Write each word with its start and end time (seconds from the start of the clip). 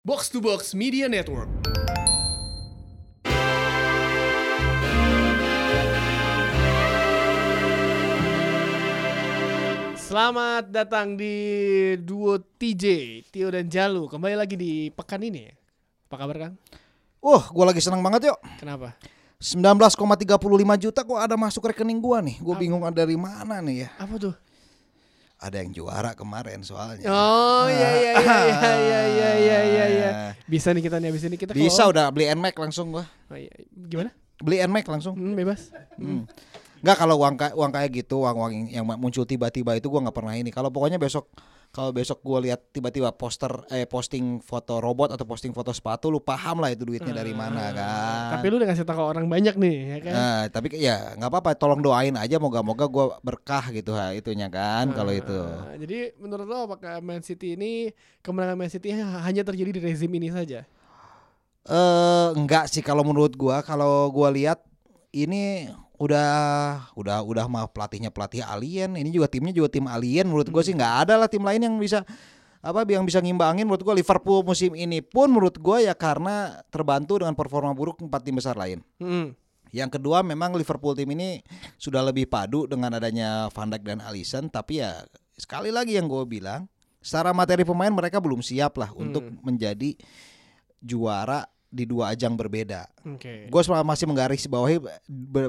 Box 0.00 0.32
to 0.32 0.40
Box 0.40 0.72
Media 0.72 1.12
Network. 1.12 1.44
Selamat 10.00 10.72
datang 10.72 11.20
di 11.20 11.36
duo 12.00 12.40
TJ, 12.40 12.84
Tio 13.28 13.52
dan 13.52 13.68
Jalu. 13.68 14.08
Kembali 14.08 14.40
lagi 14.40 14.56
di 14.56 14.88
pekan 14.88 15.20
ini 15.20 15.52
ya. 15.52 15.54
Apa 16.08 16.24
kabar 16.24 16.36
Kang? 16.48 16.54
Wah, 17.20 17.44
gue 17.52 17.64
lagi 17.68 17.84
senang 17.84 18.00
banget 18.00 18.32
yuk. 18.32 18.40
Kenapa? 18.56 18.96
19,35 19.36 20.80
juta 20.80 21.04
kok 21.04 21.20
ada 21.20 21.36
masuk 21.36 21.68
rekening 21.68 22.00
gua 22.00 22.24
nih. 22.24 22.40
Gue 22.40 22.56
bingung 22.56 22.88
ada 22.88 23.04
dari 23.04 23.20
mana 23.20 23.60
nih 23.60 23.84
ya. 23.84 23.88
Apa 24.00 24.16
tuh? 24.16 24.32
Ada 25.40 25.64
yang 25.64 25.72
juara 25.72 26.12
kemarin 26.12 26.60
soalnya. 26.60 27.08
Oh 27.08 27.64
iya 27.64 27.90
iya 27.96 28.12
iya 28.14 28.38
iya 28.44 28.70
iya 28.70 29.00
iya 29.08 29.30
iya 29.32 29.58
iya 29.64 29.84
iya. 29.88 30.10
Bisa 30.44 30.68
nih 30.70 30.84
kita 30.84 31.00
nih 31.00 31.08
habis 31.08 31.24
ini 31.24 31.36
kita 31.36 31.56
Bisa 31.56 31.80
kalau- 31.80 31.96
udah 31.96 32.06
beli 32.12 32.28
NMAX 32.28 32.54
langsung 32.54 32.92
gua. 32.92 33.08
Oh, 33.26 33.34
iya. 33.34 33.48
Gimana? 33.72 34.12
Beli 34.36 34.60
NMAX 34.60 34.84
langsung. 34.86 35.16
Hmm, 35.16 35.32
bebas. 35.32 35.72
Hmm. 35.96 36.28
Nggak 36.80 36.96
kalau 36.96 37.16
uang 37.16 37.36
ka- 37.36 37.54
uang 37.54 37.72
kayak 37.72 37.90
gitu, 37.94 38.20
uang 38.20 38.36
uang 38.36 38.52
yang 38.68 38.84
muncul 38.84 39.24
tiba-tiba 39.24 39.72
itu 39.74 39.88
gua 39.88 40.04
nggak 40.04 40.16
pernah 40.16 40.36
ini. 40.36 40.52
Kalau 40.52 40.68
pokoknya 40.68 41.00
besok 41.00 41.32
kalau 41.70 41.94
besok 41.94 42.18
gua 42.26 42.42
lihat 42.42 42.74
tiba-tiba 42.74 43.14
poster 43.14 43.62
eh 43.70 43.86
posting 43.86 44.42
foto 44.42 44.82
robot 44.82 45.14
atau 45.14 45.22
posting 45.22 45.54
foto 45.54 45.70
sepatu, 45.70 46.10
lu 46.10 46.18
paham 46.18 46.58
lah 46.58 46.74
itu 46.74 46.82
duitnya 46.82 47.14
dari 47.14 47.30
mana 47.30 47.70
kan. 47.70 48.38
Tapi 48.38 48.46
lu 48.50 48.58
udah 48.58 48.68
ngasih 48.74 48.82
tahu 48.82 48.98
orang 48.98 49.30
banyak 49.30 49.54
nih, 49.54 49.76
ya 49.78 49.98
kan? 50.02 50.14
Nah, 50.14 50.40
tapi 50.50 50.66
ya 50.74 51.14
nggak 51.14 51.30
apa-apa, 51.30 51.54
tolong 51.54 51.78
doain 51.78 52.14
aja 52.18 52.42
moga-moga 52.42 52.90
gua 52.90 53.04
berkah 53.22 53.70
gitu 53.70 53.94
ha 53.94 54.10
itunya 54.10 54.50
kan 54.50 54.90
kalau 54.90 55.14
itu. 55.14 55.30
Ah, 55.30 55.78
Jadi 55.78 56.18
menurut 56.18 56.46
lo 56.50 56.58
apakah 56.66 56.98
Man 56.98 57.22
City 57.22 57.54
ini 57.54 57.94
kemenangan 58.26 58.58
Man 58.58 58.70
City 58.70 58.90
ha- 58.90 59.22
hanya 59.22 59.46
terjadi 59.46 59.70
di 59.70 59.80
rezim 59.80 60.10
ini 60.10 60.34
saja? 60.34 60.66
Eh 61.70 62.28
enggak 62.34 62.66
sih 62.66 62.82
kalau 62.82 63.06
menurut 63.06 63.38
gua 63.38 63.62
kalau 63.62 64.10
gua 64.10 64.34
lihat 64.34 64.58
ini 65.14 65.70
udah 66.00 66.32
udah 66.96 67.20
udah 67.20 67.44
mah 67.44 67.68
pelatihnya 67.68 68.08
pelatih 68.08 68.40
alien. 68.40 68.96
Ini 68.96 69.12
juga 69.12 69.28
timnya 69.28 69.52
juga 69.52 69.68
tim 69.68 69.84
alien. 69.84 70.24
Menurut 70.24 70.48
gua 70.48 70.64
sih 70.64 70.72
nggak 70.72 70.94
ada 71.06 71.20
lah 71.20 71.28
tim 71.28 71.44
lain 71.44 71.60
yang 71.60 71.76
bisa 71.76 72.00
apa 72.64 72.88
yang 72.88 73.04
bisa 73.04 73.20
ngimbangin. 73.20 73.68
Menurut 73.68 73.84
gua 73.84 73.92
Liverpool 73.92 74.40
musim 74.40 74.72
ini 74.72 75.04
pun 75.04 75.28
menurut 75.28 75.60
gua 75.60 75.84
ya 75.84 75.92
karena 75.92 76.64
terbantu 76.72 77.20
dengan 77.20 77.36
performa 77.36 77.76
buruk 77.76 78.00
empat 78.00 78.24
tim 78.24 78.40
besar 78.40 78.56
lain. 78.56 78.80
Hmm. 78.96 79.36
yang 79.70 79.86
kedua 79.86 80.26
memang 80.26 80.50
Liverpool 80.58 80.98
tim 80.98 81.06
ini 81.14 81.46
sudah 81.78 82.02
lebih 82.02 82.26
padu 82.26 82.66
dengan 82.66 82.90
adanya 82.90 83.46
Van 83.54 83.70
Dijk 83.70 83.86
dan 83.86 84.02
Alisson. 84.02 84.50
Tapi 84.50 84.82
ya 84.82 85.06
sekali 85.38 85.70
lagi 85.70 85.94
yang 85.94 86.10
gue 86.10 86.26
bilang 86.26 86.66
secara 86.98 87.30
materi 87.30 87.62
pemain 87.62 87.94
mereka 87.94 88.18
belum 88.18 88.42
siap 88.42 88.82
lah 88.82 88.90
untuk 88.98 89.22
menjadi 89.46 89.94
juara 90.82 91.46
di 91.70 91.86
dua 91.86 92.12
ajang 92.12 92.34
berbeda. 92.34 92.90
Oke. 93.06 93.46
Gue 93.46 93.62
masih 93.80 94.04
menggaris 94.04 94.44
bawahi 94.44 94.82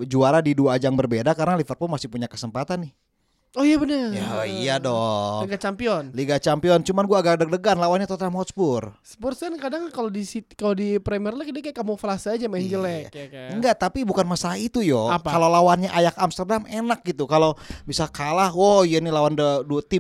juara 0.06 0.40
di 0.40 0.54
dua 0.54 0.78
ajang 0.78 0.94
berbeda 0.94 1.34
karena 1.34 1.58
Liverpool 1.58 1.90
masih 1.90 2.08
punya 2.08 2.30
kesempatan 2.30 2.88
nih. 2.88 2.94
Oh 3.52 3.68
iya 3.68 3.76
benar. 3.76 4.16
Ya 4.16 4.48
iya 4.48 4.76
dong. 4.80 5.44
Liga 5.44 5.60
Champion. 5.60 6.08
Liga 6.16 6.40
Champion 6.40 6.80
cuman 6.88 7.04
gua 7.04 7.20
agak 7.20 7.44
deg-degan 7.44 7.76
lawannya 7.76 8.08
Tottenham 8.08 8.40
Hotspur. 8.40 8.96
Spurs 9.04 9.44
kan 9.44 9.52
kadang 9.60 9.92
kalau 9.92 10.08
di 10.08 10.24
kalau 10.56 10.72
di 10.72 11.04
Premier 11.04 11.36
League 11.36 11.52
dia 11.52 11.60
kayak 11.68 11.84
kamuflase 11.84 12.32
aja 12.32 12.48
main 12.48 12.64
Iya. 12.64 12.80
jelek 12.80 13.06
ya 13.12 13.28
kan. 13.28 13.50
Enggak, 13.60 13.76
tapi 13.76 14.08
bukan 14.08 14.24
masalah 14.24 14.56
itu 14.56 14.80
yo. 14.80 15.12
Kalau 15.28 15.52
lawannya 15.52 15.92
Ajax 15.92 16.16
Amsterdam 16.16 16.64
enak 16.64 17.04
gitu. 17.04 17.28
Kalau 17.28 17.60
bisa 17.84 18.08
kalah, 18.08 18.56
wow 18.56 18.88
iya 18.88 19.04
nih 19.04 19.12
lawan 19.12 19.36
dua 19.36 19.84
tim 19.84 20.00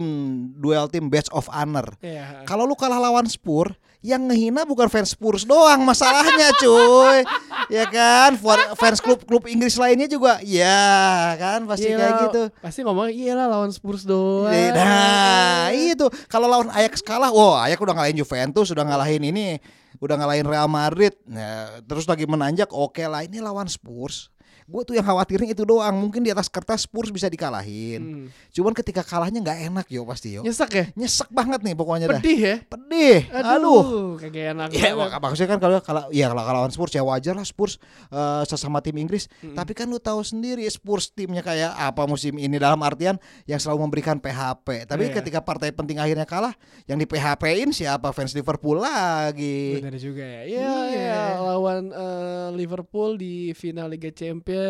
duel 0.56 0.88
tim 0.88 1.11
badge 1.11 1.28
of 1.35 1.52
honor. 1.52 1.91
Iya. 2.00 2.47
Kalau 2.47 2.63
lu 2.63 2.80
kalah 2.80 3.03
lawan 3.03 3.28
Spurs, 3.28 3.75
yang 4.02 4.25
ngehina 4.25 4.66
bukan 4.66 4.89
fans 4.89 5.13
Spurs 5.13 5.45
doang 5.45 5.85
masalahnya 5.85 6.49
cuy. 6.57 7.21
ya 7.69 7.85
kan? 7.85 8.33
Fa- 8.33 8.73
Fans 8.73 8.97
klub-klub 8.97 9.45
Inggris 9.45 9.77
lainnya 9.77 10.09
juga 10.09 10.41
ya 10.41 11.38
kan 11.38 11.69
pasti 11.69 11.88
Iya 11.88 11.97
kayak 11.97 12.13
gitu. 12.27 12.41
Pasti 12.59 12.79
ngomong 12.81 13.13
iya 13.13 13.38
lah 13.38 13.45
lawan 13.47 13.69
Spurs 13.69 14.01
doang. 14.03 14.50
Nah, 14.51 15.69
itu 15.72 16.06
kalau 16.25 16.50
lawan 16.50 16.73
Ajax 16.73 17.00
kalah, 17.00 17.29
wah 17.29 17.62
Ajax 17.63 17.78
udah 17.78 17.94
ngalahin 17.94 18.17
Juventus, 18.17 18.67
udah 18.73 18.84
ngalahin 18.84 19.22
ini, 19.22 19.62
udah 20.01 20.18
ngalahin 20.18 20.50
Real 20.50 20.68
Madrid. 20.68 21.13
Nah, 21.23 21.79
terus 21.85 22.09
lagi 22.09 22.25
menanjak, 22.25 22.73
oke 22.73 23.06
lah 23.06 23.22
ini 23.22 23.38
lawan 23.38 23.69
Spurs. 23.69 24.33
Gue 24.71 24.81
tuh 24.81 24.95
yang 24.95 25.03
khawatirin 25.03 25.45
itu 25.45 25.61
doang. 25.61 25.91
Mungkin 25.93 26.23
di 26.23 26.31
atas 26.31 26.47
kertas 26.47 26.87
Spurs 26.87 27.11
bisa 27.11 27.27
dikalahin. 27.27 27.99
Hmm. 28.01 28.25
Cuman 28.49 28.71
ketika 28.71 29.03
kalahnya 29.03 29.37
nggak 29.37 29.59
enak 29.67 29.85
yo 29.87 30.07
pasti 30.07 30.31
yo. 30.31 30.41
Nyesek 30.41 30.71
ya? 30.71 30.85
Nyesek 30.95 31.27
banget 31.27 31.59
nih 31.59 31.75
pokoknya 31.75 32.07
dah. 32.07 32.17
Pedih 32.17 32.39
ya? 32.39 32.55
Pedih. 32.63 33.19
Aduh, 33.29 33.51
Aduh. 33.51 33.81
kagak 34.15 34.55
enak 34.55 34.69
Ya, 34.71 34.95
banget. 34.95 35.11
wak- 35.11 35.19
maksudnya 35.21 35.49
kan 35.49 35.59
kalau 35.59 35.77
kalau 35.81 36.03
ya 36.09 36.25
kalau 36.25 36.41
lawan 36.47 36.71
Spurs 36.71 36.91
ya 36.91 37.03
wajar 37.03 37.35
lah 37.35 37.43
Spurs 37.43 37.75
eh, 38.07 38.43
sesama 38.45 38.79
tim 38.79 38.95
Inggris. 38.95 39.27
Tapi 39.43 39.71
kan 39.73 39.85
lu 39.85 39.99
tahu 39.99 40.23
sendiri 40.23 40.63
Spurs 40.65 41.11
timnya 41.11 41.41
kayak 41.41 41.75
apa 41.75 42.07
musim 42.07 42.38
ini 42.38 42.55
dalam 42.55 42.79
artian 42.79 43.19
yang 43.43 43.59
selalu 43.59 43.83
memberikan 43.83 44.15
PHP. 44.15 44.88
Tapi 44.88 45.03
Iya. 45.03 45.15
ketika 45.17 45.41
partai 45.41 45.69
penting 45.71 45.97
akhirnya 45.97 46.23
kalah, 46.23 46.55
yang 46.85 46.95
di 46.95 47.03
PHP-in 47.03 47.69
siapa 47.69 48.11
fans 48.11 48.31
Liverpool 48.31 48.79
lagi. 48.79 49.81
Benar 49.81 49.97
juga 49.97 50.23
ya. 50.23 50.41
Iya, 50.43 50.71
Iya. 50.88 51.01
ya, 51.01 51.21
lawan 51.43 51.89
eh, 51.89 52.47
Liverpool 52.53 53.17
di 53.17 53.51
final 53.51 53.89
Liga 53.89 54.07
Champions. 54.09 54.60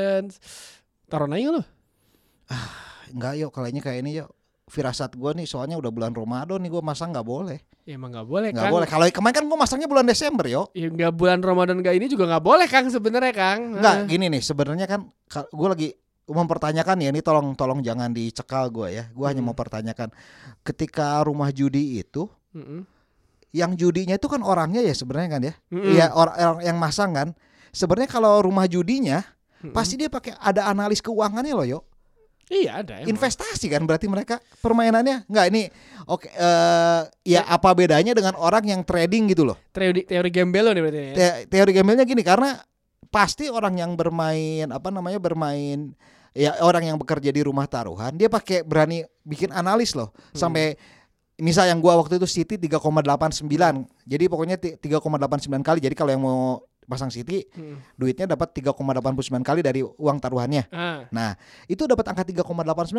Taruh 1.07 1.27
aja 1.27 1.49
lu. 1.51 1.61
Enggak 3.11 3.33
yuk 3.37 3.51
kayaknya 3.51 3.81
kayak 3.81 3.99
ini 4.01 4.11
yuk. 4.23 4.29
Firasat 4.71 5.19
gua 5.19 5.35
nih 5.35 5.43
soalnya 5.43 5.75
udah 5.75 5.91
bulan 5.91 6.15
Ramadan 6.15 6.63
nih 6.63 6.71
gua 6.71 6.79
masang 6.79 7.11
nggak 7.11 7.27
boleh. 7.27 7.59
Ya 7.83 7.99
emang 7.99 8.15
nggak 8.15 8.23
boleh 8.23 8.49
Nggak 8.55 8.63
Kang. 8.63 8.71
boleh. 8.71 8.87
Kalau 8.87 9.03
kemarin 9.11 9.35
kan 9.35 9.45
gua 9.45 9.57
masangnya 9.59 9.87
bulan 9.91 10.05
Desember 10.07 10.45
yo. 10.47 10.71
Ya 10.71 10.87
nggak 10.87 11.11
bulan 11.11 11.43
Ramadan 11.43 11.83
gak 11.83 11.91
ini 11.91 12.07
juga 12.07 12.23
nggak 12.23 12.43
boleh 12.45 12.67
Kang 12.71 12.87
sebenarnya 12.87 13.33
Kang. 13.35 13.75
Enggak, 13.75 13.95
Ah. 13.95 14.07
gini 14.07 14.31
nih 14.31 14.39
sebenarnya 14.39 14.87
kan 14.87 15.11
gue 15.51 15.67
lagi 15.67 15.89
mempertanyakan 16.23 17.03
ya 17.03 17.09
ini 17.11 17.19
tolong 17.19 17.51
tolong 17.51 17.83
jangan 17.83 18.15
dicekal 18.15 18.71
gue 18.71 18.87
ya. 18.93 19.03
Gue 19.11 19.25
hanya 19.27 19.43
Hmm. 19.43 19.51
mempertanyakan 19.51 20.09
ketika 20.63 21.19
rumah 21.19 21.51
judi 21.51 21.99
itu 21.99 22.31
Mm-mm. 22.55 22.87
yang 23.51 23.75
judinya 23.75 24.15
itu 24.15 24.31
kan 24.31 24.39
orangnya 24.39 24.79
ya 24.79 24.95
sebenarnya 24.95 25.29
kan 25.29 25.41
ya. 25.43 25.53
Iya 25.67 26.05
orang 26.15 26.35
orang 26.37 26.63
yang 26.63 26.77
masang 26.79 27.11
kan. 27.11 27.27
Sebenarnya 27.71 28.07
kalau 28.07 28.39
rumah 28.39 28.71
judinya 28.71 29.19
Mm-mm. 29.61 29.73
pasti 29.73 29.95
dia 29.95 30.09
pakai 30.09 30.33
ada 30.37 30.65
analis 30.67 30.99
keuangannya 30.99 31.53
loh 31.53 31.67
yo. 31.67 31.79
Iya 32.51 32.83
ada 32.83 32.99
emang. 32.99 33.15
Investasi 33.15 33.71
kan 33.71 33.87
berarti 33.87 34.11
mereka 34.11 34.43
permainannya 34.59 35.23
nggak 35.23 35.45
ini 35.55 35.71
oke 36.03 36.27
eh 36.27 37.01
ya 37.23 37.47
apa 37.47 37.71
bedanya 37.71 38.11
dengan 38.11 38.35
orang 38.35 38.67
yang 38.67 38.81
trading 38.83 39.31
gitu 39.31 39.47
loh. 39.47 39.55
Teori 39.71 40.03
teori 40.03 40.27
gembel 40.27 40.75
nih 40.75 40.81
berarti 40.83 40.99
ya. 40.99 41.13
Te- 41.15 41.37
teori 41.47 41.71
gambelnya 41.71 42.03
gini 42.03 42.19
karena 42.19 42.59
pasti 43.07 43.47
orang 43.47 43.79
yang 43.79 43.95
bermain 43.95 44.67
apa 44.67 44.91
namanya 44.91 45.19
bermain 45.19 45.95
ya 46.31 46.55
orang 46.63 46.91
yang 46.91 46.97
bekerja 46.99 47.31
di 47.31 47.43
rumah 47.43 47.67
taruhan 47.67 48.15
dia 48.15 48.31
pakai 48.31 48.63
berani 48.63 49.03
bikin 49.23 49.51
analis 49.51 49.91
loh 49.95 50.15
sampai 50.31 50.79
misal 51.35 51.67
yang 51.67 51.83
gua 51.83 51.99
waktu 51.99 52.15
itu 52.19 52.27
City 52.27 52.55
3,89 52.55 53.47
jadi 54.07 54.23
pokoknya 54.31 54.55
ti- 54.55 54.75
3,89 54.79 55.59
kali 55.59 55.79
jadi 55.83 55.91
kalau 55.91 56.11
yang 56.11 56.23
mau 56.23 56.63
pasang 56.83 57.07
City 57.07 57.45
Hmm. 57.51 57.77
duitnya 57.93 58.25
dapat 58.27 58.51
3,89 58.53 59.13
kali 59.39 59.59
dari 59.59 59.79
uang 59.79 60.17
taruhannya 60.17 60.65
Ah, 60.67 61.05
nah 61.07 61.37
itu 61.65 61.83
dapat 61.83 62.03
angka 62.05 62.23
3,89 62.25 62.43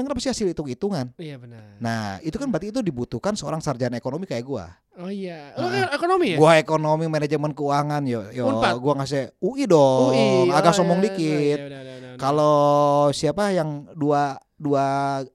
kan 0.00 0.12
pasti 0.12 0.30
hasil 0.30 0.46
hitung-hitungan 0.48 1.12
iya 1.16 1.36
benar. 1.36 1.76
nah 1.76 2.16
itu 2.20 2.34
kan 2.34 2.46
berarti 2.46 2.68
itu 2.68 2.80
dibutuhkan 2.80 3.32
seorang 3.32 3.58
sarjana 3.58 3.94
ekonomi 3.94 4.24
kayak 4.24 4.42
gua 4.42 4.66
Oh 4.92 5.08
iya. 5.08 5.56
Lo 5.56 5.66
kan 5.66 5.88
ekonomi 5.90 6.26
ya? 6.28 6.36
Gua 6.36 6.52
ekonomi 6.54 7.08
manajemen 7.08 7.50
keuangan 7.50 8.04
yo 8.04 8.28
yo 8.28 8.44
Unpad? 8.46 8.76
gua 8.76 8.92
ngasih 8.94 9.32
UI 9.40 9.64
dong. 9.64 10.12
UI. 10.12 10.52
Agak 10.52 10.68
Oh, 10.70 10.76
sombong 10.76 11.00
iya, 11.00 11.04
dikit. 11.08 11.56
iya, 11.56 11.64
udah, 11.64 11.80
udah. 11.80 12.16
Kalau 12.18 12.56
siapa 13.08 13.50
yang 13.50 13.88
dua 13.90 14.36
dua 14.54 14.84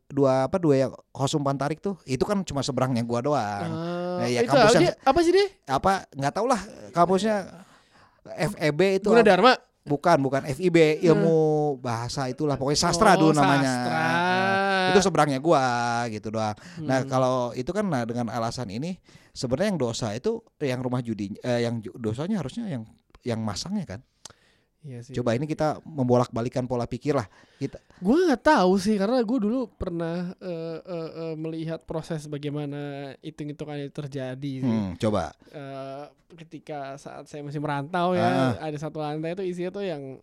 dua 0.07 0.45
apa 0.45 0.55
dua 0.55 0.75
yang 0.77 0.91
kosum 1.09 1.41
pantarik 1.41 1.77
tuh 1.79 1.97
itu 2.05 2.21
kan 2.21 2.37
cuma 2.43 2.61
seberangnya 2.61 3.01
gua 3.01 3.19
doang. 3.19 3.65
Ah, 3.67 4.17
Nah, 4.17 4.27
ya, 4.27 4.39
itu 4.39 4.47
kampus 4.47 4.61
apa, 4.63 4.73
yang- 4.75 4.83
dia- 4.83 4.97
apa 5.01 5.19
sih 5.19 5.31
dia? 5.31 5.47
Apa 5.67 5.91
nggak 6.07 6.31
tau 6.31 6.45
lah 6.45 6.61
kampusnya 6.91 7.35
FEB 8.29 8.79
itu 8.97 9.07
Guna? 9.07 9.23
Dharma. 9.23 9.53
bukan 9.83 10.19
bukan 10.19 10.43
FIB 10.45 10.99
ilmu 10.99 11.37
bahasa 11.79 12.27
itulah 12.27 12.55
pokoknya 12.55 12.75
sastra 12.81 13.15
Oh, 13.15 13.23
dulu 13.23 13.31
namanya. 13.33 13.63
sastra. 13.63 13.95
Nah, 13.95 14.87
itu 14.89 14.99
seberangnya 14.99 15.39
gua 15.39 15.63
gitu 16.07 16.27
doang. 16.27 16.59
Nah 16.81 16.99
Hmm. 17.01 17.07
kalau 17.07 17.35
itu 17.53 17.71
kan 17.71 17.87
nah, 17.87 18.03
dengan 18.03 18.27
alasan 18.27 18.67
ini 18.67 18.99
sebenarnya 19.31 19.71
yang 19.71 19.79
dosa 19.79 20.11
itu 20.11 20.43
yang 20.59 20.79
rumah 20.79 20.99
judi 20.99 21.31
eh, 21.39 21.63
yang 21.63 21.79
dosanya 21.95 22.43
harusnya 22.43 22.67
yang 22.67 22.83
yang 23.23 23.39
masangnya 23.39 23.87
kan. 23.87 23.99
Iya 24.81 24.99
sih. 25.01 25.13
Coba 25.13 25.33
ini 25.33 25.45
kita 25.45 25.81
membolak 25.83 26.29
balikan 26.29 26.63
pola 26.63 26.85
pikir 26.85 27.17
lah. 27.17 27.25
Kita 27.57 27.81
Gue 27.97 28.29
nggak 28.29 28.43
tahu 28.45 28.77
sih 28.77 28.95
karena 28.95 29.19
gue 29.19 29.39
dulu 29.41 29.67
pernah 29.73 30.31
eh, 30.37 30.79
eh, 30.79 31.09
eh, 31.23 31.35
melihat 31.35 31.81
proses 31.83 32.29
bagaimana 32.29 33.11
hitung-hitungan 33.19 33.83
itu 33.83 33.91
terjadi 33.91 34.53
sih. 34.61 34.69
hmm, 34.69 34.95
coba. 35.01 35.33
Eh, 35.49 36.05
ketika 36.37 36.95
saat 36.95 37.25
saya 37.25 37.41
masih 37.41 37.57
merantau 37.57 38.13
ya 38.13 38.53
Ah. 38.53 38.69
ada 38.69 38.77
satu 38.77 38.99
lantai 38.99 39.33
itu 39.33 39.43
isinya 39.43 39.71
tuh 39.73 39.83
yang 39.83 40.21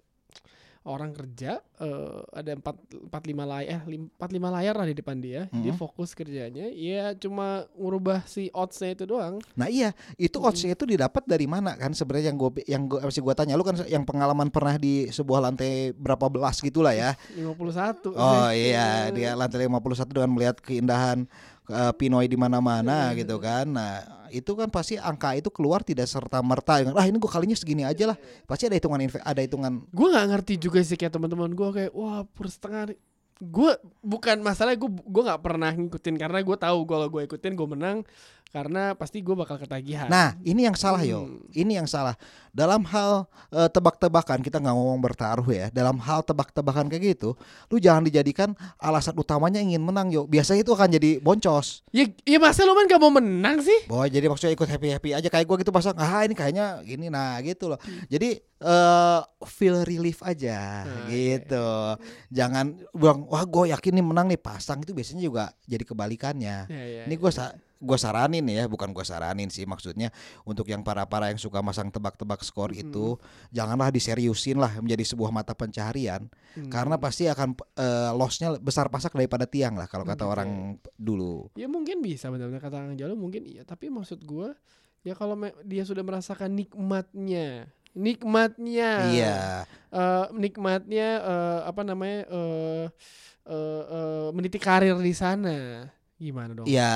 orang 0.84 1.16
kerja 1.16 1.64
eh, 1.80 2.20
ada 2.30 2.54
empat 2.54 2.76
empat 3.08 3.22
lima 3.24 3.48
layar 3.48 3.80
eh 3.88 3.96
empat 3.96 4.30
lima 4.30 4.48
layar 4.52 4.76
lah 4.76 4.84
di 4.84 4.92
depan 4.92 5.16
dia. 5.16 5.48
Dia 5.48 5.72
Mhm. 5.72 5.80
fokus 5.80 6.12
kerjanya 6.12 6.68
ya 6.68 7.16
cuma 7.16 7.64
ngubah 7.72 8.28
si 8.28 8.52
oddsnya 8.52 8.92
itu 8.92 9.08
doang. 9.08 9.40
Nah 9.56 9.66
iya, 9.66 9.96
itu 10.14 10.36
oddsnya 10.38 10.76
itu 10.76 10.84
didapat 10.84 11.24
dari 11.24 11.48
mana? 11.48 11.72
Kan 11.74 11.96
sebenarnya 11.96 12.30
yang 12.30 12.38
gue 12.38 12.50
yang 12.68 12.82
gue 12.84 13.00
masih 13.00 13.24
gue 13.24 13.34
tanya 13.34 13.56
lu 13.56 13.64
kan 13.64 13.80
yang 13.88 14.04
pengalaman 14.04 14.52
pernah 14.52 14.76
di 14.76 15.08
sebuah 15.08 15.48
lantai 15.48 15.96
berapa 15.96 16.28
belas 16.28 16.60
gitulah 16.60 16.92
ya. 16.92 17.16
51 17.32 18.12
Oh 18.12 18.50
iya, 18.68 19.08
dia 19.08 19.32
lantai 19.32 19.64
51 19.64 20.12
dengan 20.12 20.30
melihat 20.30 20.56
keindahan 20.60 21.24
eh, 21.66 21.92
Pinoy 21.96 22.28
di 22.28 22.36
mana-mana 22.36 23.12
Iya. 23.12 23.24
gitu 23.24 23.36
kan. 23.40 23.64
Nah, 23.70 24.04
itu 24.28 24.52
kan 24.52 24.68
pasti 24.68 24.98
angka 24.98 25.32
itu 25.38 25.48
keluar 25.48 25.80
tidak 25.80 26.10
serta 26.10 26.42
merta 26.42 26.82
dengan 26.82 26.98
ah 26.98 27.06
ini 27.06 27.16
gue 27.16 27.30
kalinya 27.30 27.56
segini 27.56 27.86
aja 27.86 28.12
lah. 28.12 28.16
Pasti 28.44 28.66
ada 28.68 28.76
hitungan 28.76 29.00
ada 29.22 29.40
hitungan 29.40 29.86
gue 29.88 30.06
nggak 30.10 30.26
ngerti 30.34 30.54
juga 30.58 30.80
sih 30.82 30.98
kayak 30.98 31.14
teman-teman 31.14 31.54
gue 31.54 31.68
kayak 31.70 31.92
wah 31.94 32.26
per 32.26 32.50
setengah 32.50 32.92
gue 33.42 33.70
bukan 33.98 34.36
masalah 34.40 34.78
gue 34.78 34.86
gue 34.86 35.22
nggak 35.26 35.42
pernah 35.42 35.74
ngikutin 35.74 36.14
karena 36.16 36.38
gue 36.38 36.56
tahu 36.56 36.78
kalau 36.86 37.06
gue 37.10 37.22
ikutin 37.26 37.58
gue 37.58 37.68
menang 37.68 38.06
karena 38.54 38.94
pasti 38.94 39.18
gue 39.18 39.34
bakal 39.34 39.58
ketagihan 39.58 40.06
Nah, 40.06 40.38
ini 40.46 40.62
yang 40.62 40.78
salah 40.78 41.02
yo. 41.02 41.26
Hmm. 41.26 41.42
Ini 41.50 41.82
yang 41.82 41.90
salah. 41.90 42.14
Dalam 42.54 42.86
hal 42.86 43.26
eh, 43.50 43.66
tebak-tebakan 43.66 44.46
kita 44.46 44.62
nggak 44.62 44.70
ngomong 44.78 45.02
bertaruh 45.02 45.50
ya. 45.50 45.66
Dalam 45.74 45.98
hal 45.98 46.22
tebak-tebakan 46.22 46.86
kayak 46.86 47.18
gitu, 47.18 47.34
lu 47.66 47.82
jangan 47.82 48.06
dijadikan 48.06 48.54
alasan 48.78 49.18
utamanya 49.18 49.58
ingin 49.58 49.82
menang 49.82 50.14
yo. 50.14 50.30
Biasanya 50.30 50.62
itu 50.62 50.70
akan 50.70 50.86
jadi 50.94 51.18
boncos. 51.18 51.82
ya 51.90 52.06
ya 52.22 52.38
masa 52.38 52.62
lu 52.62 52.78
kan 52.78 52.86
gak 52.86 53.02
mau 53.02 53.10
menang 53.10 53.58
sih 53.58 53.90
Boy, 53.90 54.06
jadi 54.06 54.30
maksudnya 54.30 54.54
ikut 54.54 54.70
happy 54.70 54.88
happy 54.94 55.10
aja 55.12 55.26
kayak 55.26 55.50
gua 55.50 55.58
gitu 55.58 55.74
pasang. 55.74 55.98
Ah 55.98 56.22
ini 56.22 56.38
kayaknya 56.38 56.78
gini 56.86 57.10
nah 57.10 57.42
gitu 57.42 57.74
loh. 57.74 57.78
Jadi 58.06 58.38
eh 58.38 59.20
feel 59.44 59.82
relief 59.82 60.22
aja 60.22 60.86
Nah, 60.86 61.10
gitu. 61.10 61.68
Jangan 62.30 62.78
bilang 62.94 63.26
wah 63.26 63.42
gue 63.42 63.74
yakin 63.74 63.98
nih 63.98 64.04
menang 64.04 64.26
nih 64.30 64.38
pasang 64.38 64.78
itu 64.78 64.94
biasanya 64.94 65.22
juga 65.22 65.44
jadi 65.66 65.82
kebalikannya. 65.82 66.56
ya, 66.70 66.84
ya, 66.86 67.02
Ini 67.10 67.14
gue 67.14 67.30
sa 67.34 67.50
gue 67.76 67.98
saranin 67.98 68.44
ya, 68.44 68.64
bukan 68.64 68.90
gue 68.90 69.02
saranin 69.02 69.48
sih 69.48 69.64
maksudnya 69.64 70.08
untuk 70.42 70.66
yang 70.66 70.80
para-para 70.80 71.28
yang 71.28 71.36
suka 71.36 71.58
masang 71.60 71.90
tebak-tebak 71.90 72.40
skor 72.40 72.70
Mm-mm. 72.70 72.82
itu 72.86 73.06
janganlah 73.50 73.90
diseriusin 73.90 74.56
lah 74.56 74.78
menjadi 74.78 75.04
sebuah 75.04 75.30
mata 75.30 75.52
pencaharian 75.52 76.26
Hmm. 76.54 76.70
karena 76.70 76.94
pasti 76.94 77.26
akan 77.26 77.58
eh, 77.74 78.10
lossnya 78.14 78.54
besar 78.62 78.86
pasak 78.86 79.10
daripada 79.12 79.42
tiang 79.42 79.74
lah 79.74 79.90
kalau 79.90 80.06
kata 80.06 80.22
Oke. 80.22 80.32
orang 80.32 80.50
dulu. 80.94 81.50
ya 81.58 81.66
mungkin 81.66 81.98
bisa 81.98 82.30
benar-benar 82.30 82.62
kata 82.62 82.78
Kang 82.78 82.94
Jalu 82.94 83.18
mungkin 83.18 83.42
iya 83.42 83.66
tapi 83.66 83.90
maksud 83.90 84.22
gue 84.22 84.54
ya 85.02 85.18
kalau 85.18 85.34
dia 85.66 85.82
sudah 85.82 86.06
merasakan 86.06 86.54
nikmatnya 86.54 87.66
nikmatnya 87.90 88.90
Iya, 89.10 89.38
eh, 89.90 90.24
nikmatnya 90.30 91.08
eh, 91.20 91.60
apa 91.66 91.82
namanya 91.82 92.22
eh 92.30 92.86
eh, 93.44 93.82
eh, 93.84 94.28
meniti 94.30 94.56
karir 94.56 94.94
di 94.96 95.10
sana 95.10 95.90
gimana 96.24 96.56
dong 96.56 96.64
ya 96.64 96.92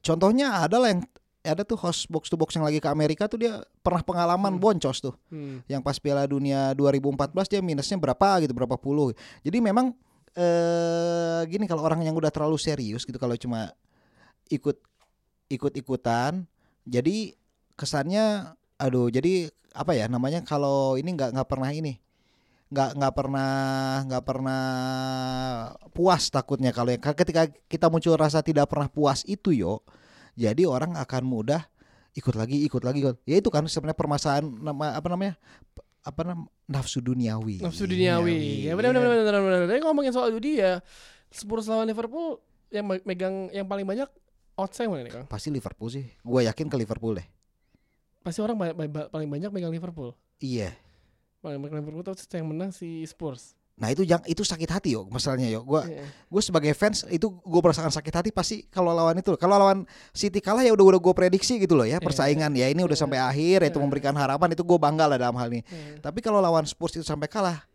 contohnya 0.00 0.60
adalah 0.60 0.92
yang 0.92 1.00
ada 1.40 1.60
tuh 1.60 1.76
host 1.76 2.08
box 2.08 2.28
to 2.28 2.36
box 2.36 2.52
yang 2.52 2.64
lagi 2.64 2.80
ke 2.80 2.88
Amerika 2.88 3.24
tuh 3.24 3.36
dia 3.36 3.60
pernah 3.80 4.00
pengalaman 4.00 4.56
Hmm. 4.56 4.60
boncos 4.60 5.00
tuh. 5.00 5.12
Hmm. 5.28 5.60
yang 5.64 5.80
pas 5.80 5.96
Piala 5.96 6.24
Dunia 6.24 6.72
2014 6.72 7.16
dia 7.48 7.60
minusnya 7.60 7.96
berapa 7.96 8.40
gitu 8.40 8.52
berapa 8.52 8.76
puluh 8.76 9.12
jadi 9.40 9.60
memang 9.60 9.92
eh 10.34 11.40
gini 11.46 11.64
kalau 11.64 11.84
orang 11.84 12.02
yang 12.02 12.12
udah 12.12 12.28
terlalu 12.28 12.56
serius 12.56 13.04
gitu 13.04 13.16
kalau 13.16 13.36
cuma 13.36 13.70
ikut 14.48 14.76
ikut 15.46 15.72
ikutan 15.74 16.44
jadi 16.82 17.32
kesannya 17.74 18.52
aduh 18.74 19.08
jadi 19.08 19.48
apa 19.72 19.94
ya 19.94 20.06
namanya 20.06 20.42
kalau 20.42 20.94
ini 20.94 21.12
nggak 21.12 21.34
nggak 21.34 21.48
pernah 21.48 21.70
ini 21.70 21.98
nggak 22.72 22.90
nggak 22.96 23.12
pernah 23.14 23.52
nggak 24.08 24.24
pernah 24.24 24.62
puas 25.92 26.32
takutnya 26.32 26.72
kalau 26.72 26.90
yang 26.90 27.02
ketika 27.02 27.46
kita 27.68 27.86
muncul 27.92 28.16
rasa 28.16 28.40
tidak 28.40 28.66
pernah 28.66 28.88
puas 28.88 29.22
itu 29.28 29.52
yo 29.52 29.84
jadi 30.34 30.66
orang 30.66 30.98
akan 30.98 31.22
mudah 31.22 31.62
ikut 32.14 32.34
lagi 32.34 32.62
ikut 32.66 32.82
lagi 32.82 32.98
ikut. 33.02 33.16
ya 33.26 33.36
itu 33.38 33.50
kan 33.50 33.66
sebenarnya 33.66 33.98
permasalahan 33.98 34.46
nama 34.46 34.94
apa 34.94 35.08
namanya 35.10 35.34
apa 36.04 36.20
nam 36.20 36.46
nafsu 36.68 37.00
duniawi. 37.00 37.64
Nafsu 37.64 37.88
duniawi. 37.88 38.68
Ya 38.68 38.76
benar 38.76 38.92
benar 38.92 39.08
benar 39.08 39.24
benar 39.24 39.40
benar. 39.40 39.60
Tapi 39.72 39.80
ngomongin 39.80 40.12
soal 40.12 40.30
judi 40.36 40.60
ya 40.60 40.84
Spurs 41.32 41.64
lawan 41.66 41.88
Liverpool 41.88 42.38
yang 42.68 42.84
me- 42.84 43.02
megang 43.08 43.48
yang 43.50 43.64
paling 43.64 43.88
banyak 43.88 44.06
yang 44.54 44.90
mana 44.92 45.02
nih 45.02 45.12
Kang? 45.16 45.26
Pasti 45.26 45.50
Liverpool 45.50 45.88
sih. 45.90 46.06
Gue 46.22 46.46
yakin 46.46 46.70
ke 46.70 46.76
Liverpool 46.78 47.18
deh. 47.18 47.26
Pasti 48.22 48.38
orang 48.38 48.54
ba- 48.54 48.76
ba- 48.76 49.08
paling 49.10 49.26
banyak 49.26 49.50
megang 49.50 49.74
Liverpool. 49.74 50.14
Iya 50.38 50.76
paling 51.44 51.60
tuh 52.00 52.36
yang 52.40 52.48
menang 52.48 52.72
si 52.72 53.04
Spurs. 53.04 53.52
Nah 53.74 53.90
itu 53.90 54.06
yang 54.06 54.22
itu 54.24 54.46
sakit 54.46 54.70
hati 54.70 54.94
yo 54.94 55.04
masalahnya 55.10 55.50
yo. 55.50 55.60
Gue 55.66 55.82
Iya. 55.82 56.06
gue 56.06 56.42
sebagai 56.42 56.70
fans 56.78 57.02
itu 57.10 57.26
gue 57.26 57.60
merasakan 57.60 57.90
sakit 57.90 58.14
hati 58.14 58.30
pasti 58.30 58.64
kalau 58.70 58.94
lawan 58.94 59.18
itu. 59.18 59.34
Kalau 59.34 59.58
lawan 59.58 59.82
City 60.14 60.38
kalah 60.38 60.62
ya 60.62 60.70
udah 60.72 60.94
udah 60.94 61.00
gue 61.02 61.14
prediksi 61.14 61.58
gitu 61.58 61.74
loh 61.74 61.82
ya 61.84 61.98
persaingan. 61.98 62.54
Ya 62.54 62.70
ini 62.70 62.86
udah 62.86 62.94
sampai 62.94 63.18
akhir 63.18 63.66
itu 63.66 63.76
Iya. 63.76 63.82
memberikan 63.82 64.14
harapan 64.14 64.54
itu 64.54 64.62
gue 64.62 64.78
bangga 64.78 65.10
lah 65.10 65.18
dalam 65.18 65.36
hal 65.36 65.50
ini. 65.50 65.60
Iya. 65.66 66.00
tapi 66.00 66.22
kalau 66.22 66.38
lawan 66.38 66.62
Spurs 66.64 66.94
itu 66.96 67.02
sampai 67.04 67.26
kalah 67.26 67.66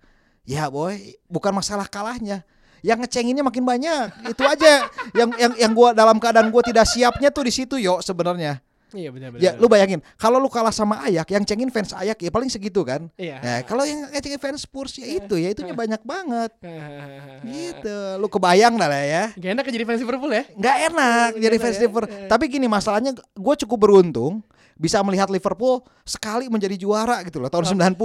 ya 0.48 0.71
boy 0.71 0.95
bukan 1.27 1.51
masalah 1.54 1.86
kalahnya. 1.86 2.48
Yang 2.80 3.04
ngecenginnya 3.04 3.44
makin 3.44 3.68
banyak 3.68 4.31
itu 4.31 4.44
aja. 4.48 4.88
Yang 5.19 5.30
yang 5.36 5.54
yang 5.68 5.71
gue 5.75 5.89
dalam 5.92 6.16
keadaan 6.16 6.48
gue 6.48 6.63
tidak 6.63 6.88
siapnya 6.88 7.27
tuh 7.27 7.44
di 7.44 7.51
situ 7.51 7.75
yo 7.75 8.00
sebenarnya 8.00 8.63
iya 8.91 9.09
benar 9.09 9.30
benar 9.30 9.41
ya 9.41 9.51
benar. 9.51 9.62
lu 9.62 9.68
bayangin 9.68 10.00
kalau 10.15 10.38
lu 10.38 10.47
kalah 10.47 10.69
sama 10.69 11.01
Ayak 11.01 11.30
yang 11.30 11.44
cengin 11.44 11.69
fans 11.69 11.91
Ayak 11.91 12.18
ya 12.18 12.30
paling 12.30 12.47
segitu 12.47 12.81
kan 12.81 13.09
iya 13.15 13.38
Ya, 13.39 13.56
kalau 13.62 13.81
yang 13.81 14.09
ngecengin 14.09 14.38
fans 14.38 14.62
Spurs 14.62 14.95
ya 14.95 15.07
itu 15.07 15.36
ya 15.36 15.50
itunya 15.50 15.74
banyak 15.81 16.01
banget. 16.03 16.51
Gitu. 17.45 17.97
Lu 18.18 18.27
kebayang 18.27 18.75
dah 18.75 18.86
lah 18.86 19.00
ya. 19.01 19.24
Gak 19.33 19.51
enak 19.53 19.65
jadi 19.65 19.86
fans 19.86 20.00
Liverpool 20.00 20.30
ya 20.30 20.44
Nggak 20.51 20.75
enak 20.88 21.30
jadi 21.38 21.56
fans 21.57 21.75
iya. 21.75 21.81
Liverpool. 21.81 22.06
Iya. 22.06 22.27
Tapi 22.27 22.44
gini 22.47 22.68
masalahnya 22.68 23.12
gue 23.15 23.56
cukup 23.65 23.77
beruntung 23.80 24.44
bisa 24.75 25.03
melihat 25.03 25.27
Liverpool 25.27 25.83
sekali 26.03 26.47
menjadi 26.47 26.75
juara 26.75 27.19
gitu 27.21 27.38
loh 27.38 27.47
tahun 27.47 27.68
90. 27.68 28.00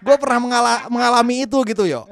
Gue 0.00 0.16
pernah 0.16 0.40
mengala- 0.40 0.84
mengalami 0.88 1.44
itu 1.44 1.60
gitu 1.62 1.84
yo. 1.84 2.08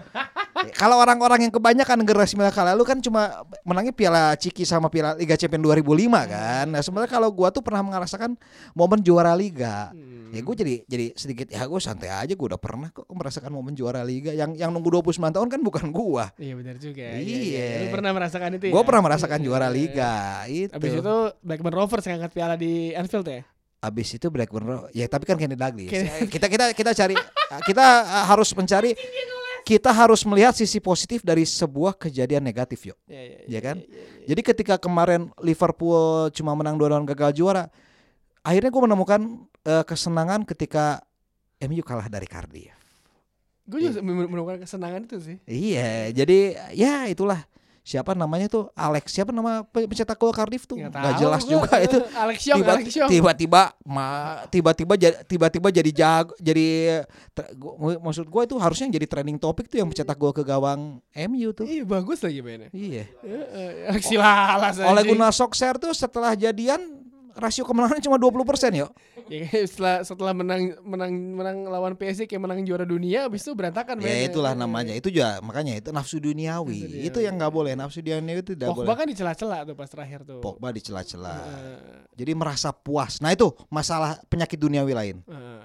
Kalau 0.81 0.97
orang-orang 0.99 1.49
yang 1.49 1.53
kebanyakan 1.53 2.03
generasi 2.03 2.35
mereka 2.35 2.63
lalu 2.63 2.83
kan 2.83 2.99
cuma 2.99 3.43
menangnya 3.63 3.95
Piala 3.95 4.35
Ciki 4.35 4.63
sama 4.63 4.89
Piala 4.89 5.15
Liga 5.15 5.35
Champions 5.35 5.65
2005 5.65 6.09
kan. 6.27 6.67
Nah, 6.69 6.81
sebenarnya 6.81 7.11
kalau 7.11 7.29
gua 7.31 7.49
tuh 7.49 7.63
pernah 7.63 7.83
merasakan 7.83 8.35
momen 8.73 9.01
juara 9.01 9.33
liga. 9.33 9.91
Hmm. 9.95 10.29
Ya 10.29 10.45
gue 10.45 10.55
jadi 10.55 10.75
jadi 10.85 11.07
sedikit 11.17 11.49
ya 11.49 11.65
gue 11.65 11.81
santai 11.81 12.13
aja 12.13 12.29
gue 12.37 12.47
udah 12.53 12.61
pernah 12.61 12.93
kok 12.93 13.09
merasakan 13.09 13.49
momen 13.49 13.73
juara 13.73 14.05
liga 14.05 14.29
yang 14.29 14.53
yang 14.53 14.69
nunggu 14.69 15.01
29 15.01 15.25
tahun 15.25 15.49
kan 15.49 15.61
bukan 15.65 15.89
gua. 15.89 16.29
Iya 16.37 16.53
benar 16.53 16.77
juga. 16.77 17.17
Iya. 17.17 17.81
Lu 17.81 17.87
pernah 17.89 18.13
merasakan 18.13 18.61
itu 18.61 18.65
ya? 18.69 18.73
Gue 18.77 18.83
pernah 18.85 19.03
merasakan 19.09 19.41
juara 19.41 19.69
Iya. 19.69 19.73
liga 19.73 20.13
itu. 20.45 20.73
Abis 20.77 20.93
itu 21.01 21.15
Blackburn 21.41 21.73
Rovers 21.73 22.05
yang 22.05 22.21
angkat 22.21 22.33
piala 22.37 22.55
di 22.61 22.93
Anfield 22.93 23.25
ya? 23.25 23.41
Abis 23.79 24.11
itu 24.11 24.27
Blackburn 24.29 24.67
Ro- 24.67 24.91
ya 24.91 25.07
tapi 25.07 25.23
kan 25.23 25.39
Kenny 25.39 25.55
Douglas. 25.55 25.87
Kenny- 25.87 26.27
kita 26.29 26.51
kita 26.51 26.65
kita 26.75 26.91
cari 26.93 27.15
kita 27.65 27.85
uh, 28.05 28.25
harus 28.27 28.51
mencari 28.53 28.91
kita 29.69 29.93
harus 29.93 30.25
melihat 30.25 30.57
sisi 30.57 30.81
positif 30.81 31.21
dari 31.21 31.45
sebuah 31.45 31.93
kejadian 31.93 32.41
negatif 32.41 32.89
yuk. 32.89 32.97
Iya, 33.05 33.21
iya, 33.21 33.39
Iya 33.45 33.61
kan? 33.61 33.77
iya, 33.85 33.85
iya. 33.85 34.27
Jadi 34.33 34.41
ketika 34.41 34.75
kemarin 34.81 35.29
Liverpool 35.45 36.33
cuma 36.33 36.57
menang 36.57 36.81
dua 36.81 36.97
lawan 36.97 37.05
gagal 37.05 37.37
juara, 37.37 37.69
akhirnya 38.41 38.73
gue 38.73 38.83
menemukan 38.89 39.21
uh, 39.69 39.85
kesenangan 39.85 40.49
ketika 40.49 41.05
MU 41.61 41.85
kalah 41.85 42.09
dari 42.09 42.25
Cardiff. 42.25 42.73
Gue 43.69 43.85
juga 43.85 44.01
menemukan 44.01 44.57
kesenangan 44.65 45.05
itu 45.05 45.21
sih. 45.21 45.37
Iya, 45.45 46.17
jadi 46.17 46.57
ya 46.73 47.05
itulah 47.13 47.45
siapa 47.89 48.13
namanya 48.13 48.53
tuh? 48.53 48.69
Alex. 48.77 49.09
Siapa 49.09 49.33
nama 49.33 49.65
pe- 49.65 49.89
pencetak 49.89 50.13
gol 50.15 50.37
Cardiff 50.37 50.69
tuh? 50.69 50.77
Nggak 50.77 51.17
jelas 51.17 51.41
gua. 51.41 51.53
juga 51.57 51.75
itu. 51.81 51.97
Alex 52.29 52.39
Young, 52.45 52.59
tiba 52.61 52.73
Alex 52.77 52.89
Young. 52.93 53.09
tiba-tiba 53.09 53.63
ma 53.89 54.07
tiba-tiba 54.53 54.95
tiba-tiba 55.25 55.69
jadi 55.73 55.91
jago 55.91 56.37
jadi 56.37 56.67
ter- 57.33 57.57
gua- 57.57 57.97
maksud 57.97 58.29
gue 58.29 58.43
itu 58.45 58.57
harusnya 58.61 58.93
jadi 58.93 59.07
trending 59.09 59.41
topik 59.41 59.73
tuh 59.73 59.81
yang 59.81 59.89
mencetak 59.89 60.15
gol 60.15 60.37
ke 60.37 60.45
gawang 60.45 61.01
MU 61.17 61.49
tuh. 61.57 61.65
Iya 61.65 61.89
bagus 61.89 62.21
lagi 62.21 62.45
mainnya. 62.45 62.69
iya. 62.77 63.09
Alex 63.89 64.05
Lalas 64.13 64.77
oleh 64.79 65.03
Gunnar 65.09 65.33
Solskjaer 65.33 65.81
tuh 65.81 65.97
setelah 65.97 66.37
jadian 66.37 67.08
rasio 67.39 67.63
kemenangannya 67.63 68.03
cuma 68.03 68.19
20% 68.19 68.35
yo 68.75 68.91
Ya, 69.29 69.45
setelah 69.63 70.01
setelah 70.03 70.33
menang 70.33 70.73
menang 70.83 71.13
menang 71.13 71.57
lawan 71.65 71.93
PSG 71.93 72.25
kayak 72.25 72.41
menang 72.41 72.65
juara 72.65 72.83
dunia 72.83 73.25
habis 73.25 73.41
itu 73.41 73.53
berantakan 73.53 73.97
ya 73.97 74.09
mainnya. 74.09 74.27
itulah 74.27 74.53
namanya 74.53 74.91
itu 74.91 75.09
juga 75.09 75.39
makanya 75.39 75.77
itu 75.77 75.89
nafsu 75.89 76.17
duniawi 76.17 76.81
Nafsu 76.83 77.07
itu 77.07 77.19
yang 77.21 77.37
nggak 77.37 77.53
boleh 77.53 77.73
nafsu 77.73 78.01
duniawi 78.01 78.41
itu 78.41 78.53
tidak 78.53 78.73
boleh 78.73 78.83
Pogba 78.83 78.95
kan 78.95 79.07
dicela-cela 79.07 79.59
tuh 79.63 79.75
pas 79.75 79.87
terakhir 79.87 80.25
tuh. 80.25 80.41
Pogba 80.41 80.69
dicela-cela 80.71 81.35
Heeh, 81.39 81.79
jadi 82.15 82.33
merasa 82.33 82.73
puas 82.73 83.21
nah 83.21 83.29
itu 83.29 83.47
masalah 83.69 84.17
penyakit 84.27 84.57
duniawi 84.57 84.93
lain 84.93 85.17
heeh. 85.23 85.63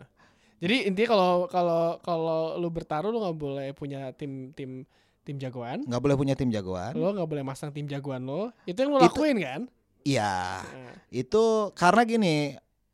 Jadi 0.60 0.76
intinya 0.86 1.10
kalau 1.10 1.32
kalau 1.48 1.84
kalau 2.00 2.42
lu 2.56 2.68
bertaruh 2.68 3.08
lu 3.08 3.20
nggak 3.20 3.36
boleh 3.38 3.68
punya 3.72 4.12
tim 4.12 4.52
tim 4.52 4.88
tim 5.22 5.36
jagoan. 5.36 5.84
nggak 5.84 6.00
boleh 6.00 6.16
punya 6.16 6.36
tim 6.36 6.48
jagoan 6.48 6.92
Lo 6.94 7.12
nggak 7.12 7.28
boleh 7.28 7.44
masang 7.44 7.72
tim 7.72 7.84
jagoan 7.84 8.24
lo. 8.24 8.52
Itu 8.64 8.76
yang 8.78 8.92
lo 8.92 9.00
Itu- 9.00 9.08
lakuin 9.12 9.40
kan? 9.40 9.62
Iya 10.04 10.64
Heeh. 10.64 11.24
itu 11.26 11.74
karena 11.76 12.02
gini 12.04 12.36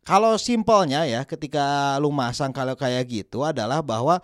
kalau 0.10 0.42
simpelnya 0.42 1.06
ya 1.06 1.22
ketika 1.22 1.98
lu 2.02 2.10
masang 2.10 2.50
kalau 2.50 2.74
kayak 2.74 3.06
gitu 3.06 3.46
adalah 3.46 3.86
bahwa 3.86 4.18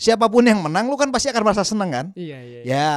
siapa 0.00 0.28
pun 0.28 0.44
yang 0.44 0.60
menang 0.64 0.88
lu 0.88 0.96
kan 1.00 1.08
pasti 1.08 1.28
akan 1.32 1.42
merasa 1.44 1.64
senang 1.64 1.88
kan? 1.92 2.06
Iya 2.12 2.38
iya. 2.40 2.60
iya. 2.60 2.64
Ya, 2.64 2.92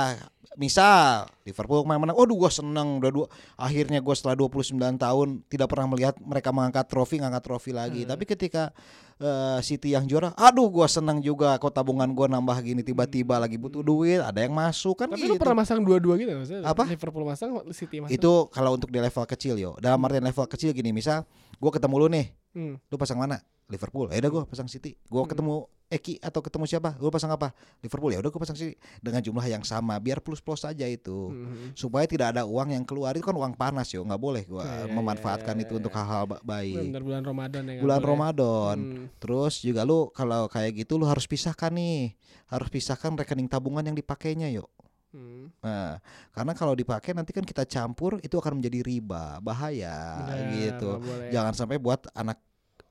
misal 0.56 1.28
Liverpool 1.44 1.84
main 1.84 2.00
menang, 2.00 2.16
waduh 2.16 2.38
gue 2.48 2.52
seneng 2.52 3.04
udah 3.04 3.12
dua, 3.12 3.28
akhirnya 3.60 4.00
gue 4.00 4.16
setelah 4.16 4.38
29 4.40 4.74
tahun 4.96 5.28
tidak 5.52 5.68
pernah 5.68 5.88
melihat 5.92 6.16
mereka 6.24 6.50
mengangkat 6.56 6.86
trofi, 6.88 7.20
ngangkat 7.20 7.44
trofi 7.44 7.72
lagi. 7.76 8.08
Hmm. 8.08 8.16
Tapi 8.16 8.24
ketika 8.24 8.72
eh, 9.20 9.60
City 9.60 9.92
yang 9.92 10.08
juara, 10.08 10.32
aduh 10.34 10.72
gue 10.72 10.88
seneng 10.88 11.20
juga 11.20 11.60
kok 11.60 11.74
tabungan 11.74 12.08
gue 12.08 12.28
nambah 12.32 12.58
gini 12.64 12.82
tiba-tiba 12.82 13.38
lagi 13.42 13.60
butuh 13.60 13.84
duit, 13.84 14.24
ada 14.24 14.40
yang 14.40 14.56
masuk 14.56 15.04
kan 15.04 15.12
Tapi 15.12 15.28
gitu. 15.28 15.36
lu 15.36 15.42
pernah 15.42 15.66
masang 15.66 15.84
dua-dua 15.84 16.16
gitu 16.16 16.32
maksudnya? 16.32 16.64
Apa? 16.64 16.84
Liverpool 16.88 17.26
masang, 17.28 17.50
City 17.76 18.00
masang. 18.00 18.16
Itu 18.16 18.48
kalau 18.50 18.78
untuk 18.78 18.88
di 18.88 19.00
level 19.04 19.26
kecil 19.28 19.60
yo. 19.60 19.76
Dalam 19.84 20.00
artian 20.06 20.24
level 20.24 20.48
kecil 20.48 20.72
gini, 20.72 20.96
misal 20.96 21.28
gue 21.60 21.72
ketemu 21.74 21.96
lu 21.98 22.08
nih, 22.08 22.28
Hmm. 22.54 22.78
lu 22.88 22.96
pasang 23.02 23.18
mana? 23.18 23.42
Liverpool. 23.66 24.10
Ya 24.10 24.20
udah 24.20 24.32
gue 24.32 24.42
pasang 24.46 24.68
City. 24.68 24.96
Gue 25.06 25.22
Hmm. 25.22 25.30
ketemu 25.30 25.56
Eki 25.86 26.18
atau 26.20 26.42
ketemu 26.42 26.66
siapa? 26.66 26.98
Lu 26.98 27.08
pasang 27.08 27.30
apa? 27.30 27.54
Liverpool. 27.80 28.10
Ya 28.10 28.20
udah 28.20 28.28
gue 28.28 28.42
pasang 28.42 28.58
City 28.58 28.74
dengan 28.98 29.22
jumlah 29.22 29.46
yang 29.46 29.62
sama 29.62 29.96
biar 29.98 30.20
plus-plus 30.20 30.64
aja 30.64 30.84
itu. 30.84 31.30
Hmm. 31.30 31.70
Supaya 31.74 32.04
tidak 32.04 32.34
ada 32.34 32.44
uang 32.44 32.74
yang 32.74 32.82
keluar 32.82 33.14
itu 33.14 33.22
kan 33.22 33.32
uang 33.32 33.54
panas 33.54 33.88
yo, 33.90 34.02
nggak 34.02 34.18
boleh 34.18 34.44
gua 34.44 34.64
Ya, 34.64 34.74
ya, 34.84 34.86
memanfaatkan 34.90 35.54
ya, 35.54 35.60
ya, 35.60 35.64
itu 35.64 35.74
ya. 35.74 35.80
untuk 35.80 35.94
hal-hal 35.94 36.24
ba- 36.26 36.42
baik. 36.42 36.76
Benar 36.90 37.04
bulan 37.04 37.22
Ramadan 37.24 37.62
ya. 37.64 37.80
Bulan 37.80 38.00
boleh. 38.00 38.10
Ramadan. 38.10 38.78
Hmm. 38.80 39.06
Terus 39.22 39.54
juga 39.60 39.82
lu 39.84 40.10
kalau 40.10 40.50
kayak 40.50 40.72
gitu 40.82 40.98
lu 40.98 41.06
harus 41.06 41.24
pisahkan 41.24 41.70
nih. 41.70 42.18
Harus 42.50 42.68
pisahkan 42.68 43.14
rekening 43.14 43.48
tabungan 43.48 43.86
yang 43.86 43.94
dipakainya 43.94 44.50
yuk. 44.50 44.70
Hmm. 45.14 45.54
Nah, 45.62 46.02
karena 46.34 46.58
kalau 46.58 46.74
dipakai 46.74 47.14
nanti 47.14 47.30
kan 47.30 47.46
kita 47.46 47.70
campur 47.70 48.18
itu 48.20 48.34
akan 48.34 48.58
menjadi 48.58 48.82
riba, 48.82 49.38
bahaya 49.40 50.26
Benar, 50.26 50.58
gitu. 50.58 50.90
Jangan 51.30 51.54
sampai 51.54 51.78
buat 51.78 52.10
anak 52.12 52.42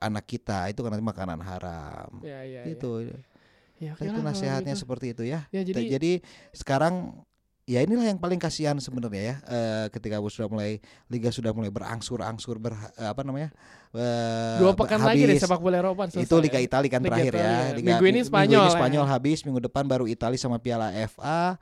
anak 0.03 0.27
kita 0.27 0.67
itu 0.67 0.83
kan 0.83 0.91
nanti 0.91 1.05
makanan 1.05 1.39
haram. 1.39 2.19
Ya 2.19 2.43
ya. 2.43 2.67
Gitu. 2.67 3.07
Ya. 3.07 3.17
Ya, 3.81 3.91
oke 3.97 4.05
itu 4.05 4.11
lah 4.11 4.21
kalau 4.21 4.29
nasihatnya 4.31 4.75
gitu. 4.75 4.81
seperti 4.85 5.05
itu 5.11 5.23
ya. 5.27 5.43
Ya 5.51 5.61
jadi, 5.65 5.81
jadi 5.99 6.11
sekarang 6.55 7.25
ya 7.63 7.79
inilah 7.79 8.03
yang 8.03 8.19
paling 8.19 8.35
kasihan 8.35 8.75
sebenarnya 8.75 9.23
ya 9.23 9.35
eh, 9.47 9.85
ketika 9.87 10.19
sudah 10.27 10.51
mulai 10.51 10.83
liga 11.07 11.31
sudah 11.31 11.55
mulai 11.55 11.71
berangsur-angsur 11.71 12.59
ber 12.59 12.75
eh, 12.75 13.07
apa 13.07 13.23
namanya 13.23 13.55
eh, 13.95 14.59
dua 14.59 14.75
pekan 14.75 14.99
lagi 14.99 15.23
deh 15.23 15.39
habis. 15.39 15.47
sepak 15.47 15.63
bola 15.63 15.79
Eropa 15.79 16.11
selesai 16.11 16.27
itu 16.27 16.35
Liga 16.43 16.59
ya. 16.59 16.67
Italia 16.67 16.89
kan 16.91 16.99
Liga 16.99 17.09
terakhir 17.15 17.33
ya. 17.33 17.39
Italia. 17.39 17.71
Liga, 17.71 17.87
Minggu 17.87 18.03
ini 18.03 18.11
minggu 18.19 18.27
Spanyol 18.27 18.63
ya. 18.67 18.71
Spanyol 18.75 19.05
habis, 19.07 19.39
minggu 19.47 19.61
depan 19.63 19.83
baru 19.87 20.05
Italia 20.11 20.39
sama 20.39 20.59
Piala 20.59 20.91
FA. 21.07 21.55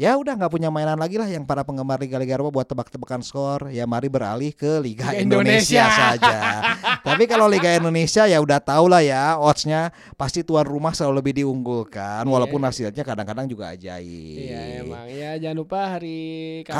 Ya 0.00 0.16
udah 0.16 0.32
nggak 0.32 0.48
punya 0.48 0.72
mainan 0.72 0.96
lagi 0.96 1.20
lah 1.20 1.28
yang 1.28 1.44
para 1.44 1.60
penggemar 1.60 2.00
Liga-Liga 2.00 2.40
Eropa 2.40 2.48
buat 2.48 2.64
tebak-tebakan 2.64 3.20
skor. 3.20 3.68
Ya 3.68 3.84
mari 3.84 4.08
beralih 4.08 4.56
ke 4.56 4.80
Liga 4.80 5.12
Liga 5.12 5.20
Indonesia, 5.20 5.84
Indonesia. 5.84 6.16
saja. 6.16 6.36
Tapi 7.02 7.24
kalau 7.24 7.46
Liga 7.46 7.72
Indonesia 7.72 8.24
ya 8.24 8.36
udah 8.36 8.58
tahu 8.58 8.84
lah 8.86 9.00
ya 9.00 9.34
oddsnya 9.34 9.88
pasti 10.14 10.40
tuan 10.40 10.62
rumah 10.62 10.90
selalu 10.90 11.14
lebih 11.18 11.34
diunggulkan 11.38 12.22
Iya. 12.22 12.28
walaupun 12.28 12.60
hasilnya 12.60 13.00
kadang-kadang 13.00 13.44
juga 13.44 13.70
ajaib. 13.70 14.38
Iya 14.38 14.60
emang 14.80 15.06
ya 15.06 15.30
jangan 15.38 15.56
lupa 15.56 15.78
hari 15.90 16.20
Kamis, 16.62 16.76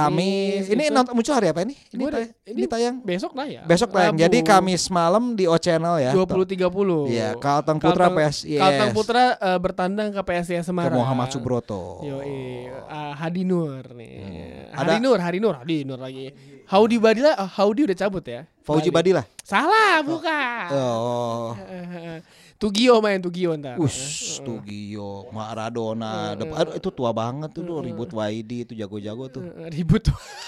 Kamis. 0.62 0.64
ini 0.68 0.84
nonton 0.88 1.12
muncul 1.12 1.32
hari 1.32 1.48
apa 1.48 1.60
ini? 1.62 1.74
Ini, 1.88 1.98
Gua 1.98 2.10
tay- 2.10 2.22
ada- 2.22 2.34
ini 2.46 2.56
ini 2.56 2.66
tayang 2.66 2.96
besok 3.00 3.32
lah 3.32 3.46
ya. 3.46 3.62
besok 3.64 3.88
tayang. 3.90 4.12
Rabu. 4.12 4.22
Jadi 4.22 4.38
Kamis 4.42 4.82
malam 4.88 5.24
di 5.32 5.44
O 5.44 5.56
Channel 5.56 5.94
ya. 5.98 6.12
20 6.12 6.44
30. 6.44 7.08
Iya, 7.08 7.28
Kalteng 7.34 7.78
Putra 7.78 8.06
PSIS. 8.08 8.56
Kalteng 8.56 8.90
Putra 8.92 9.24
eh, 9.34 9.58
bertandang 9.58 10.10
ke 10.10 10.20
PSIS 10.22 10.60
ke 10.60 10.66
Semarang. 10.66 10.92
Muhammad 10.92 11.28
Subroto. 11.30 12.02
Yo, 12.02 12.20
uh, 12.20 13.12
Hadi 13.12 13.42
Nur 13.42 13.82
nih. 13.92 14.14
Hmm. 14.16 14.76
Hadi 14.76 14.94
Ada- 14.96 15.02
Nur, 15.02 15.18
Hadi 15.18 15.38
Nur, 15.38 15.54
Hadi 15.54 15.76
Nur 15.82 15.98
lagi. 15.98 16.26
Haudi 16.70 16.96
Badila, 17.02 17.34
uh, 17.34 17.50
Haudi 17.58 17.82
udah 17.82 17.98
cabut 17.98 18.22
ya. 18.22 18.46
Fauji. 18.62 18.94
Badila. 18.94 19.26
Salah, 19.42 19.98
bukan. 20.06 20.66
Oh. 20.70 21.50
Tugio 22.60 23.00
main 23.02 23.18
Tugio 23.18 23.56
ntar. 23.56 23.80
Us, 23.80 24.38
Tugio, 24.44 25.26
Maradona, 25.34 26.36
Dep- 26.36 26.52
aduh, 26.54 26.76
itu 26.76 26.88
tua 26.92 27.10
banget 27.10 27.50
tuh, 27.56 27.64
tuh, 27.64 27.80
ribut 27.80 28.12
Waidi 28.12 28.68
itu 28.68 28.76
jago-jago 28.76 29.26
tuh. 29.32 29.42
Eh, 29.42 29.68
ribut. 29.72 30.04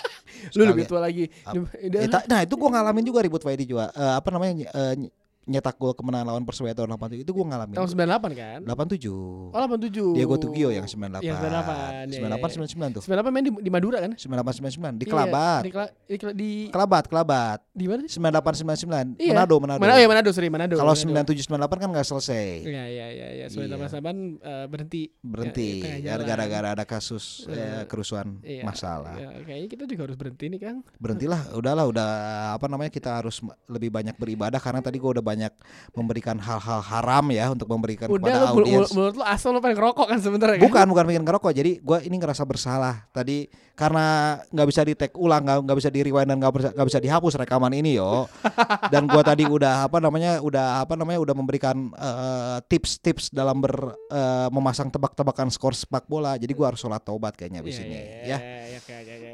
Lu 0.56 0.62
lebih 0.68 0.84
tua 0.86 1.00
lagi. 1.02 1.26
Eh, 1.26 2.06
nah 2.28 2.44
itu 2.44 2.54
gua 2.54 2.68
ngalamin 2.78 3.02
juga 3.02 3.24
ribut 3.24 3.42
Waidi 3.42 3.64
juga. 3.64 3.88
Eh, 3.96 4.12
apa 4.14 4.28
namanya 4.30 4.52
ny- 4.54 4.68
eh, 4.70 4.92
ny- 5.00 5.12
nyetak 5.44 5.74
gol 5.74 5.90
kemenangan 5.92 6.26
lawan 6.28 6.42
Persebaya 6.42 6.70
tahun 6.72 6.92
87 6.92 7.20
itu 7.20 7.30
gua 7.30 7.44
ngalamin. 7.48 7.74
Tahun 7.74 7.88
98 7.88 8.30
kan? 8.32 8.60
87. 8.62 9.10
Oh 9.10 9.50
87. 9.52 10.14
Diego 10.14 10.36
Tugio 10.36 10.68
yang 10.68 10.86
98. 10.86 11.18
Iya 11.20 11.34
98. 11.34 12.14
98 12.14 12.70
99 12.70 12.96
tuh. 12.96 13.02
98 13.02 13.28
main 13.28 13.42
di, 13.42 13.52
di 13.58 13.70
Madura 13.70 13.98
kan? 13.98 14.12
98 14.12 14.22
99 14.62 14.94
di 14.94 15.04
Iya, 15.04 15.10
Kelabat. 15.10 15.62
Di, 15.62 15.70
Kela- 15.70 15.92
di, 16.04 16.16
Kela- 16.16 16.36
di, 16.36 16.50
Kelabat, 16.68 17.04
Kelabat. 17.06 17.58
di 17.70 17.86
mana? 17.86 18.02
98 18.04 18.62
99. 18.62 19.18
Iya. 19.18 19.32
Manado, 19.32 19.54
Manado. 19.58 19.78
Mana, 19.78 19.92
oh 19.92 19.98
ya 19.98 20.06
Manado, 20.06 20.30
sorry 20.30 20.48
Manado. 20.48 20.74
Kalau 20.74 20.94
Manado. 20.94 21.32
97 21.34 21.50
98 21.50 21.82
kan 21.82 21.88
nggak 21.90 22.06
selesai. 22.06 22.46
Iya 22.62 22.84
iya 22.86 23.06
iya 23.08 23.28
iya. 23.34 23.46
Iya. 23.46 23.46
98 23.50 24.38
eh, 24.38 24.66
berhenti. 24.66 25.02
Berhenti 25.20 25.68
Ya, 25.72 25.82
tengah 25.82 26.00
jalan. 26.04 26.26
gara-gara 26.28 26.68
ada 26.72 26.84
kasus 26.84 27.46
eh, 27.46 27.54
Eh, 27.54 27.84
kerusuan 27.84 28.38
Iya, 28.42 28.62
masalah. 28.62 29.14
iya, 29.14 29.28
kayaknya 29.40 29.68
kita 29.68 29.84
juga 29.86 30.02
harus 30.04 30.14
berhenti 30.14 30.44
nih 30.46 30.60
Kang. 30.60 30.78
Berhentilah, 30.96 31.50
udahlah, 31.52 31.84
udah 31.84 32.08
apa 32.52 32.66
namanya 32.66 32.90
kita 32.90 33.10
harus 33.12 33.38
lebih 33.66 33.88
banyak 33.88 34.14
beribadah 34.14 34.58
karena 34.58 34.78
tadi 34.78 34.96
gua 34.96 35.10
udah 35.12 35.24
banyak 35.32 35.52
memberikan 35.92 36.36
hal-hal 36.36 36.80
haram 36.80 37.24
ya 37.28 37.48
untuk 37.48 37.64
memberikan 37.66 38.06
Udah 38.06 38.20
kepada 38.20 38.38
audiens. 38.52 38.88
mul- 38.88 39.08
mulut 39.08 39.14
lu 39.16 39.24
asal 39.24 39.50
lu 39.50 39.58
pengen 39.58 39.76
ngerokok 39.76 40.06
kan 40.06 40.18
sebenarnya 40.18 40.56
kan? 40.56 40.64
Bukan, 40.64 40.84
bukan 40.88 41.04
pengen 41.06 41.24
ngerokok. 41.24 41.52
Jadi 41.52 41.72
gua 41.80 41.98
ini 41.98 42.16
ngerasa 42.16 42.42
bersalah. 42.42 43.08
Tadi 43.10 43.48
karena 43.72 44.04
nggak 44.46 44.68
bisa 44.68 44.80
di 44.82 44.92
take 44.92 45.16
ulang, 45.16 45.40
nggak 45.40 45.58
nggak 45.64 45.78
bisa 45.78 45.88
di 45.88 46.00
rewind 46.00 46.28
dan 46.28 46.36
nggak 46.36 46.52
bisa 46.52 46.68
bisa 46.76 46.98
dihapus 46.98 47.34
rekaman 47.38 47.72
ini 47.72 47.96
yo. 47.96 48.28
Dan 48.92 49.06
gua 49.06 49.22
tadi 49.22 49.42
udah 49.42 49.86
apa 49.86 49.98
namanya, 49.98 50.38
udah 50.38 50.80
apa 50.80 50.92
namanya, 50.92 51.18
udah 51.18 51.32
memberikan 51.32 51.88
eh, 51.90 52.58
tips-tips 52.62 53.30
dalam 53.30 53.58
ber 53.58 53.72
eh, 54.06 54.48
memasang 54.48 54.88
tebak-tebakan 54.88 55.48
skor 55.48 55.72
sepak 55.72 56.04
bola. 56.04 56.36
Jadi 56.36 56.52
gua 56.52 56.68
harus 56.68 56.78
sholat 56.78 57.00
taubat 57.00 57.32
kayaknya 57.32 57.58
di 57.58 57.68
Iya, 57.68 57.78
sini 57.78 57.94
iya, 57.94 58.04
ya. 58.04 58.20
iya, 58.22 58.38
iya, 58.66 58.78
oke, 58.78 58.92
oke, 58.94 59.12
oke. 59.14 59.30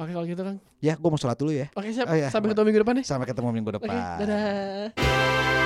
Oke 0.00 0.16
kalau 0.16 0.24
gitu 0.24 0.40
Kang. 0.40 0.56
Ya, 0.80 0.96
gua 0.96 1.12
mau 1.12 1.20
sholat 1.20 1.36
dulu 1.36 1.52
ya. 1.52 1.68
Oke 1.76 1.92
siap. 1.92 2.08
Oh, 2.08 2.16
iya. 2.16 2.32
Sampai 2.32 2.56
ketemu 2.56 2.64
minggu 2.72 2.80
depan 2.88 2.94
nih. 2.96 3.04
Sampai 3.04 3.28
ketemu 3.28 3.48
minggu 3.52 3.70
Oke, 3.76 3.84
depan. 3.84 4.00
dadah. 4.24 5.59